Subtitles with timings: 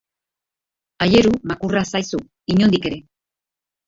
[1.05, 2.21] Aieru makurra zaizu,
[2.55, 2.99] inondik ere.